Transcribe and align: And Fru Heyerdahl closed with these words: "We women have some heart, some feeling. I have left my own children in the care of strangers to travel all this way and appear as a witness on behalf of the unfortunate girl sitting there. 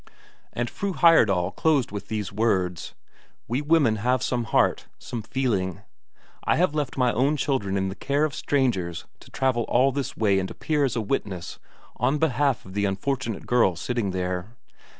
And 0.51 0.67
Fru 0.67 0.93
Heyerdahl 0.95 1.55
closed 1.55 1.91
with 1.91 2.07
these 2.07 2.31
words: 2.31 2.95
"We 3.47 3.61
women 3.61 3.97
have 3.97 4.23
some 4.23 4.45
heart, 4.45 4.87
some 4.97 5.21
feeling. 5.21 5.81
I 6.43 6.55
have 6.55 6.73
left 6.73 6.97
my 6.97 7.13
own 7.13 7.37
children 7.37 7.77
in 7.77 7.89
the 7.89 7.93
care 7.93 8.23
of 8.23 8.33
strangers 8.33 9.05
to 9.19 9.29
travel 9.29 9.61
all 9.67 9.91
this 9.91 10.17
way 10.17 10.39
and 10.39 10.49
appear 10.49 10.85
as 10.85 10.95
a 10.95 11.01
witness 11.01 11.59
on 11.97 12.17
behalf 12.17 12.65
of 12.65 12.73
the 12.73 12.85
unfortunate 12.85 13.45
girl 13.45 13.75
sitting 13.75 14.09
there. 14.09 14.55